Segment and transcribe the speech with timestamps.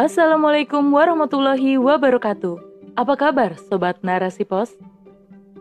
[0.00, 2.56] Assalamualaikum warahmatullahi wabarakatuh.
[2.96, 4.72] Apa kabar Sobat Narasi Pos?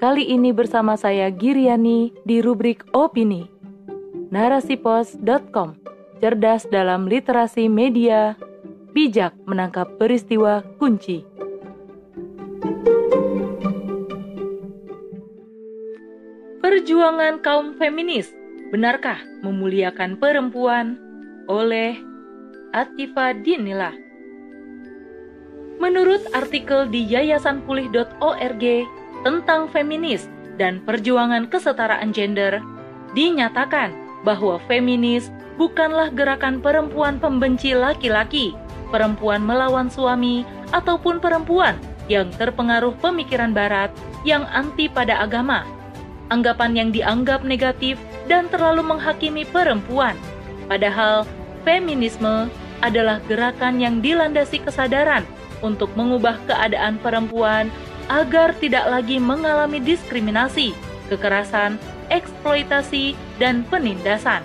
[0.00, 3.44] Kali ini bersama saya Giriani di rubrik Opini.
[4.32, 5.76] Narasipos.com
[6.16, 8.32] Cerdas dalam literasi media,
[8.96, 11.28] bijak menangkap peristiwa kunci.
[16.64, 18.32] Perjuangan kaum feminis,
[18.72, 20.96] benarkah memuliakan perempuan?
[21.52, 22.00] Oleh
[22.72, 24.11] Atifa Dinillah.
[25.82, 28.64] Menurut artikel di yayasanpulih.org
[29.26, 32.62] tentang feminis dan perjuangan kesetaraan gender,
[33.18, 33.90] dinyatakan
[34.22, 38.54] bahwa feminis bukanlah gerakan perempuan pembenci laki-laki,
[38.94, 41.74] perempuan melawan suami, ataupun perempuan
[42.06, 43.90] yang terpengaruh pemikiran barat
[44.22, 45.66] yang anti pada agama
[46.32, 50.16] anggapan yang dianggap negatif dan terlalu menghakimi perempuan.
[50.64, 51.28] Padahal,
[51.68, 52.48] feminisme
[52.80, 55.28] adalah gerakan yang dilandasi kesadaran
[55.62, 57.70] untuk mengubah keadaan perempuan
[58.10, 60.74] agar tidak lagi mengalami diskriminasi,
[61.08, 61.78] kekerasan,
[62.10, 64.42] eksploitasi, dan penindasan.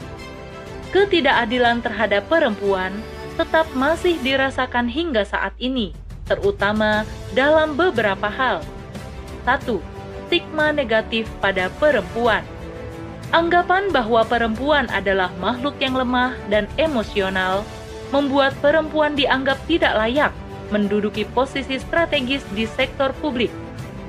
[0.95, 2.95] Ketidakadilan terhadap perempuan
[3.36, 5.92] tetap masih dirasakan hingga saat ini,
[6.26, 7.04] terutama
[7.36, 8.64] dalam beberapa hal.
[9.44, 12.44] 1 stigma negatif pada perempuan.
[13.32, 17.64] Anggapan bahwa perempuan adalah makhluk yang lemah dan emosional
[18.12, 20.32] membuat perempuan dianggap tidak layak
[20.70, 23.52] menduduki posisi strategis di sektor publik,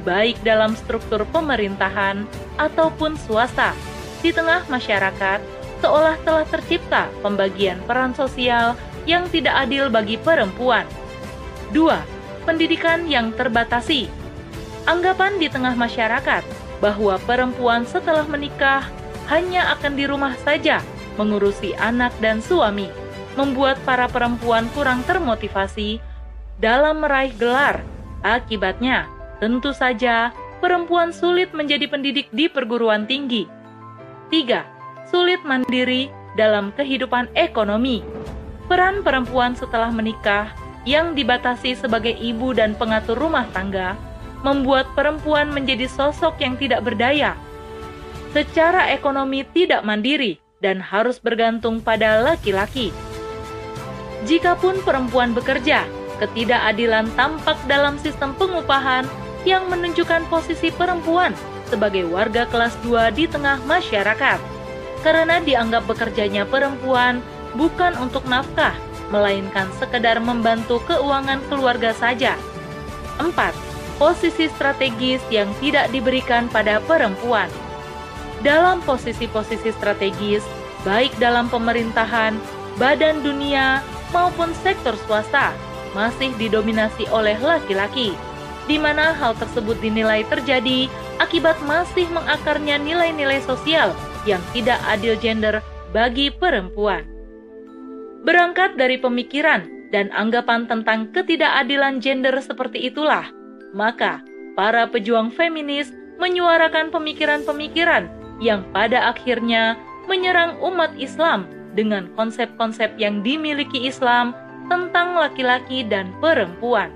[0.02, 2.26] baik dalam struktur pemerintahan
[2.58, 3.74] ataupun swasta.
[4.18, 5.38] Di tengah masyarakat,
[5.78, 8.74] seolah telah tercipta pembagian peran sosial
[9.06, 10.84] yang tidak adil bagi perempuan.
[11.70, 12.48] 2.
[12.48, 14.08] Pendidikan yang terbatasi
[14.88, 16.42] anggapan di tengah masyarakat
[16.80, 18.88] bahwa perempuan setelah menikah
[19.28, 20.80] hanya akan di rumah saja
[21.20, 22.88] mengurusi anak dan suami,
[23.36, 26.00] membuat para perempuan kurang termotivasi
[26.58, 27.82] dalam meraih gelar.
[28.22, 29.06] Akibatnya,
[29.38, 33.46] tentu saja perempuan sulit menjadi pendidik di perguruan tinggi.
[34.30, 35.08] 3.
[35.08, 38.02] Sulit mandiri dalam kehidupan ekonomi.
[38.68, 40.52] Peran perempuan setelah menikah
[40.84, 43.96] yang dibatasi sebagai ibu dan pengatur rumah tangga
[44.44, 47.34] membuat perempuan menjadi sosok yang tidak berdaya,
[48.30, 52.94] secara ekonomi tidak mandiri, dan harus bergantung pada laki-laki.
[54.26, 55.86] Jikapun perempuan bekerja,
[56.18, 59.06] ketidakadilan tampak dalam sistem pengupahan
[59.46, 61.32] yang menunjukkan posisi perempuan
[61.70, 64.40] sebagai warga kelas 2 di tengah masyarakat.
[65.06, 67.22] Karena dianggap bekerjanya perempuan
[67.54, 68.74] bukan untuk nafkah,
[69.14, 72.34] melainkan sekedar membantu keuangan keluarga saja.
[73.22, 73.68] 4
[73.98, 77.50] posisi strategis yang tidak diberikan pada perempuan.
[78.46, 80.46] Dalam posisi-posisi strategis,
[80.86, 82.38] baik dalam pemerintahan,
[82.78, 83.82] badan dunia,
[84.14, 85.50] maupun sektor swasta,
[85.96, 88.16] masih didominasi oleh laki-laki,
[88.68, 90.86] di mana hal tersebut dinilai terjadi
[91.18, 93.96] akibat masih mengakarnya nilai-nilai sosial
[94.28, 97.06] yang tidak adil gender bagi perempuan.
[98.26, 103.24] Berangkat dari pemikiran dan anggapan tentang ketidakadilan gender seperti itulah,
[103.72, 104.20] maka
[104.52, 108.10] para pejuang feminis menyuarakan pemikiran-pemikiran
[108.42, 109.78] yang pada akhirnya
[110.10, 114.34] menyerang umat Islam dengan konsep-konsep yang dimiliki Islam
[114.68, 116.92] tentang laki-laki dan perempuan.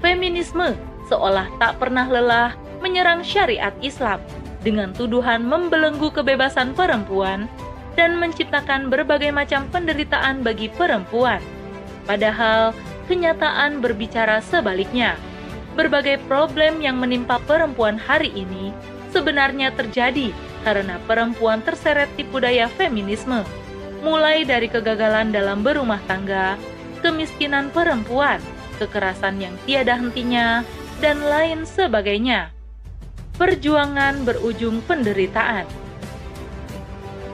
[0.00, 0.76] Feminisme
[1.08, 4.20] seolah tak pernah lelah menyerang syariat Islam
[4.64, 7.48] dengan tuduhan membelenggu kebebasan perempuan
[7.94, 11.38] dan menciptakan berbagai macam penderitaan bagi perempuan.
[12.04, 12.76] Padahal
[13.06, 15.16] kenyataan berbicara sebaliknya.
[15.74, 18.70] Berbagai problem yang menimpa perempuan hari ini
[19.10, 20.30] sebenarnya terjadi
[20.62, 23.42] karena perempuan terseret tipu daya feminisme,
[24.04, 26.60] mulai dari kegagalan dalam berumah tangga,
[27.00, 28.36] kemiskinan perempuan,
[28.76, 30.60] kekerasan yang tiada hentinya,
[31.00, 32.52] dan lain sebagainya.
[33.40, 35.64] Perjuangan berujung penderitaan.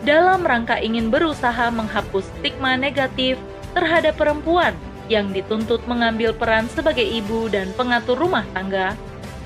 [0.06, 3.36] Dalam rangka ingin berusaha menghapus stigma negatif
[3.77, 4.72] terhadap perempuan
[5.12, 8.97] yang dituntut mengambil peran sebagai ibu dan pengatur rumah tangga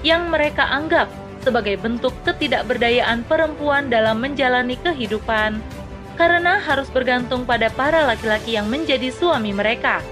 [0.07, 1.09] yang mereka anggap
[1.43, 5.59] sebagai bentuk ketidakberdayaan perempuan dalam menjalani kehidupan
[6.15, 10.03] karena harus bergantung pada para laki-laki yang menjadi suami mereka.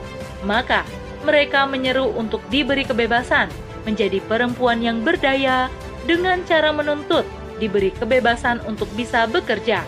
[0.42, 0.82] Maka,
[1.22, 3.46] mereka menyeru untuk diberi kebebasan
[3.86, 5.70] menjadi perempuan yang berdaya
[6.06, 7.26] dengan cara menuntut
[7.62, 9.86] diberi kebebasan untuk bisa bekerja.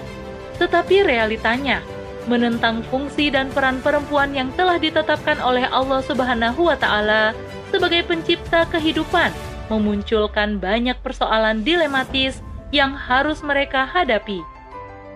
[0.63, 1.83] Tetapi realitanya,
[2.31, 7.35] menentang fungsi dan peran perempuan yang telah ditetapkan oleh Allah Subhanahu wa taala
[7.75, 9.35] sebagai pencipta kehidupan,
[9.67, 12.39] memunculkan banyak persoalan dilematis
[12.71, 14.54] yang harus mereka hadapi.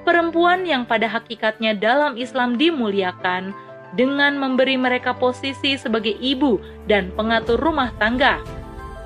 [0.09, 3.53] Perempuan yang pada hakikatnya dalam Islam dimuliakan
[3.93, 6.57] dengan memberi mereka posisi sebagai ibu
[6.89, 8.41] dan pengatur rumah tangga.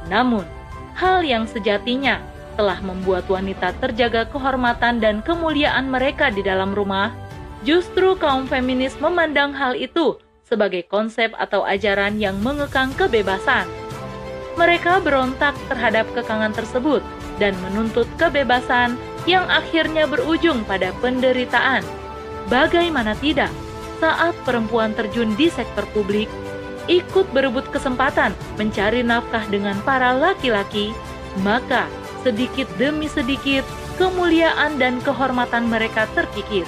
[0.07, 0.47] Namun,
[0.95, 2.23] hal yang sejatinya
[2.55, 7.11] telah membuat wanita terjaga kehormatan dan kemuliaan mereka di dalam rumah,
[7.67, 13.67] justru kaum feminis memandang hal itu sebagai konsep atau ajaran yang mengekang kebebasan.
[14.55, 17.03] Mereka berontak terhadap kekangan tersebut
[17.43, 18.95] dan menuntut kebebasan
[19.29, 21.85] yang akhirnya berujung pada penderitaan.
[22.51, 23.51] Bagaimana tidak,
[24.03, 26.27] saat perempuan terjun di sektor publik,
[26.91, 30.91] ikut berebut kesempatan mencari nafkah dengan para laki-laki,
[31.47, 31.87] maka
[32.27, 33.63] sedikit demi sedikit
[33.99, 36.67] kemuliaan dan kehormatan mereka terkikis.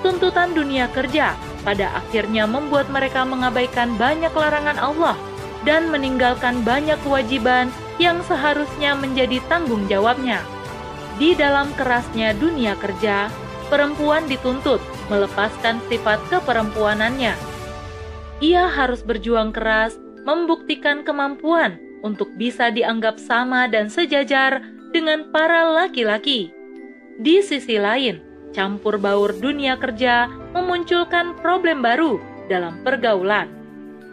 [0.00, 1.34] Tuntutan dunia kerja
[1.66, 5.18] pada akhirnya membuat mereka mengabaikan banyak larangan Allah
[5.66, 7.68] dan meninggalkan banyak kewajiban
[7.98, 10.38] yang seharusnya menjadi tanggung jawabnya.
[11.18, 13.26] Di dalam kerasnya dunia kerja,
[13.66, 14.78] perempuan dituntut
[15.10, 17.34] melepaskan sifat keperempuanannya.
[18.38, 24.62] Ia harus berjuang keras, membuktikan kemampuan untuk bisa dianggap sama dan sejajar
[24.94, 26.54] dengan para laki-laki.
[27.18, 28.22] Di sisi lain,
[28.54, 33.50] campur baur dunia kerja memunculkan problem baru dalam pergaulan.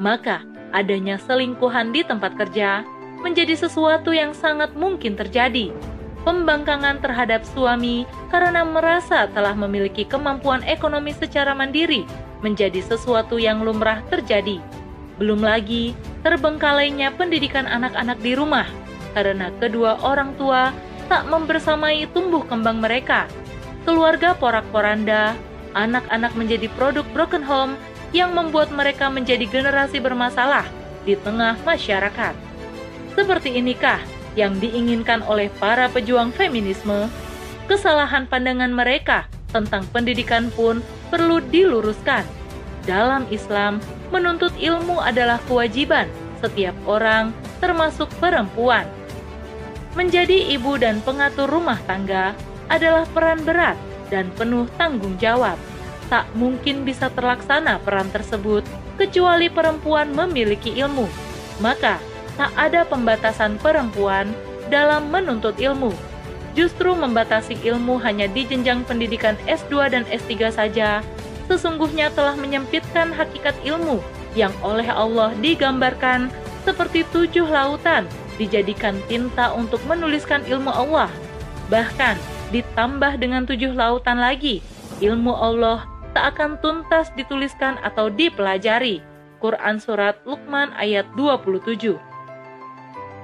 [0.01, 0.41] Maka,
[0.73, 2.81] adanya selingkuhan di tempat kerja
[3.21, 5.69] menjadi sesuatu yang sangat mungkin terjadi
[6.25, 12.03] pembangkangan terhadap suami karena merasa telah memiliki kemampuan ekonomi secara mandiri
[12.41, 14.59] menjadi sesuatu yang lumrah terjadi.
[15.21, 15.95] Belum lagi
[16.25, 18.67] terbengkalainya pendidikan anak-anak di rumah
[19.15, 20.75] karena kedua orang tua
[21.07, 23.29] tak membersamai tumbuh kembang mereka.
[23.85, 25.37] Keluarga porak-poranda,
[25.77, 27.77] anak-anak menjadi produk broken home
[28.11, 30.65] yang membuat mereka menjadi generasi bermasalah
[31.05, 32.33] di tengah masyarakat.
[33.13, 34.01] Seperti inikah
[34.35, 37.07] yang diinginkan oleh para pejuang feminisme,
[37.65, 42.27] kesalahan pandangan mereka tentang pendidikan pun perlu diluruskan.
[42.85, 43.81] Dalam Islam,
[44.13, 46.05] menuntut ilmu adalah kewajiban
[46.43, 47.33] setiap orang,
[47.63, 48.85] termasuk perempuan.
[49.95, 52.35] Menjadi ibu dan pengatur rumah tangga
[52.67, 53.79] adalah peran berat
[54.11, 55.55] dan penuh tanggung jawab.
[56.11, 58.61] Tak mungkin bisa terlaksana peran tersebut
[58.99, 61.09] kecuali perempuan memiliki ilmu.
[61.63, 61.97] Maka,
[62.35, 64.31] tak ada pembatasan perempuan
[64.67, 65.91] dalam menuntut ilmu.
[66.55, 71.03] Justru membatasi ilmu hanya di jenjang pendidikan S2 dan S3 saja,
[71.51, 73.99] sesungguhnya telah menyempitkan hakikat ilmu
[74.39, 76.31] yang oleh Allah digambarkan
[76.63, 78.07] seperti tujuh lautan
[78.39, 81.11] dijadikan tinta untuk menuliskan ilmu Allah.
[81.71, 82.15] Bahkan
[82.55, 84.63] ditambah dengan tujuh lautan lagi,
[85.03, 85.83] ilmu Allah
[86.15, 89.03] tak akan tuntas dituliskan atau dipelajari.
[89.43, 92.14] Quran Surat Luqman ayat 27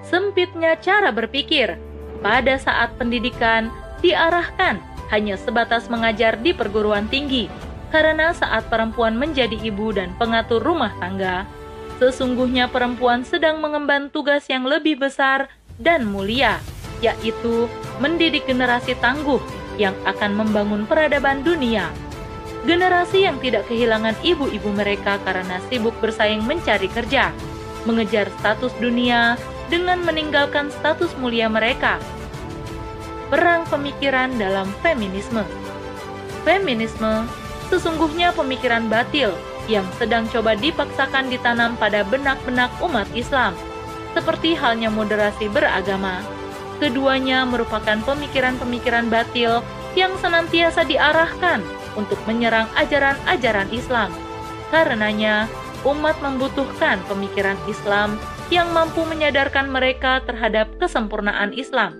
[0.05, 1.77] sempitnya cara berpikir
[2.21, 7.51] pada saat pendidikan diarahkan hanya sebatas mengajar di perguruan tinggi,
[7.91, 11.43] karena saat perempuan menjadi ibu dan pengatur rumah tangga,
[11.99, 16.63] sesungguhnya perempuan sedang mengemban tugas yang lebih besar dan mulia,
[17.03, 17.67] yaitu
[17.99, 19.43] mendidik generasi tangguh
[19.75, 21.91] yang akan membangun peradaban dunia.
[22.61, 27.33] Generasi yang tidak kehilangan ibu-ibu mereka karena sibuk bersaing mencari kerja,
[27.89, 29.35] mengejar status dunia,
[29.71, 31.95] dengan meninggalkan status mulia mereka.
[33.31, 35.47] Perang pemikiran dalam feminisme.
[36.43, 37.23] Feminisme
[37.71, 39.31] sesungguhnya pemikiran batil
[39.71, 43.55] yang sedang coba dipaksakan ditanam pada benak-benak umat Islam,
[44.11, 46.19] seperti halnya moderasi beragama.
[46.83, 49.63] Keduanya merupakan pemikiran-pemikiran batil
[49.95, 51.63] yang senantiasa diarahkan
[51.95, 54.11] untuk menyerang ajaran-ajaran Islam.
[54.73, 55.47] Karenanya,
[55.87, 58.19] umat membutuhkan pemikiran Islam
[58.51, 61.95] yang mampu menyadarkan mereka terhadap kesempurnaan Islam.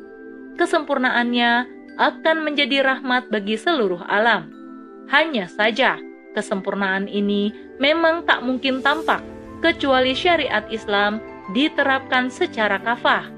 [0.59, 1.65] Kesempurnaannya
[1.95, 4.51] akan menjadi rahmat bagi seluruh alam.
[5.07, 5.95] Hanya saja,
[6.35, 9.23] kesempurnaan ini memang tak mungkin tampak
[9.63, 11.23] kecuali syariat Islam
[11.55, 13.31] diterapkan secara kafah.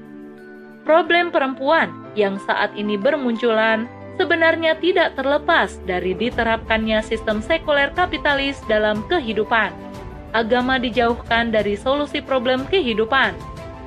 [0.82, 3.86] Problem perempuan yang saat ini bermunculan
[4.18, 9.93] sebenarnya tidak terlepas dari diterapkannya sistem sekuler kapitalis dalam kehidupan
[10.34, 13.32] agama dijauhkan dari solusi problem kehidupan.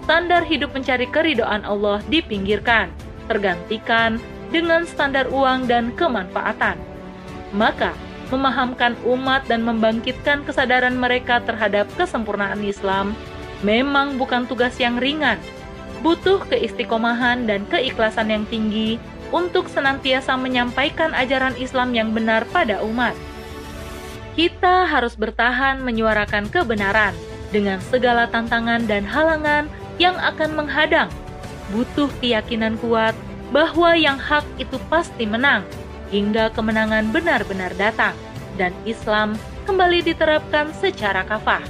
[0.07, 2.87] Standar hidup mencari keridoan Allah dipinggirkan,
[3.27, 4.15] tergantikan
[4.55, 6.79] dengan standar uang dan kemanfaatan.
[7.51, 7.91] Maka,
[8.31, 13.11] memahamkan umat dan membangkitkan kesadaran mereka terhadap kesempurnaan Islam
[13.67, 15.39] memang bukan tugas yang ringan.
[15.99, 18.95] Butuh keistiqomahan dan keikhlasan yang tinggi
[19.35, 23.11] untuk senantiasa menyampaikan ajaran Islam yang benar pada umat
[24.37, 27.17] kita harus bertahan menyuarakan kebenaran
[27.49, 29.65] dengan segala tantangan dan halangan
[29.97, 31.09] yang akan menghadang.
[31.73, 33.17] Butuh keyakinan kuat
[33.49, 35.65] bahwa yang hak itu pasti menang
[36.13, 38.13] hingga kemenangan benar-benar datang
[38.61, 39.33] dan Islam
[39.65, 41.65] kembali diterapkan secara kafah.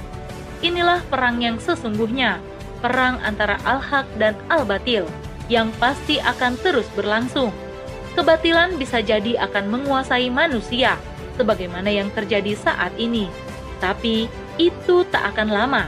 [0.60, 2.36] Inilah perang yang sesungguhnya,
[2.84, 5.08] perang antara al-haq dan al-batil,
[5.48, 7.48] yang pasti akan terus berlangsung.
[8.12, 10.98] Kebatilan bisa jadi akan menguasai manusia,
[11.38, 13.30] sebagaimana yang terjadi saat ini.
[13.78, 14.26] Tapi
[14.58, 15.84] itu tak akan lama.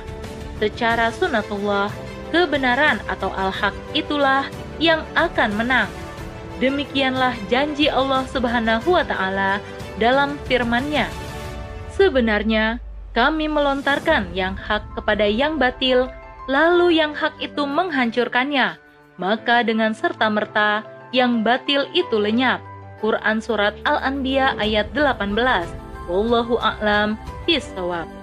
[0.63, 1.91] Secara sunatullah,
[2.31, 4.47] kebenaran atau al-haq itulah
[4.79, 5.91] yang akan menang.
[6.63, 9.59] Demikianlah janji Allah Subhanahu wa taala
[9.99, 11.11] dalam firman-Nya.
[11.97, 12.79] Sebenarnya
[13.11, 16.07] kami melontarkan yang hak kepada yang batil,
[16.47, 18.79] lalu yang hak itu menghancurkannya.
[19.19, 22.63] Maka dengan serta-merta yang batil itu lenyap.
[23.01, 25.35] Quran Surat Al-Anbiya ayat 18
[26.07, 27.17] Wallahu a'lam
[27.49, 28.20] bisawab.